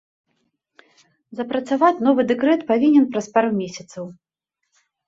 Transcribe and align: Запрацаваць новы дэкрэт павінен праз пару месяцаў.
Запрацаваць 1.39 2.03
новы 2.09 2.21
дэкрэт 2.33 2.61
павінен 2.73 3.05
праз 3.13 3.25
пару 3.39 3.51
месяцаў. 3.63 4.03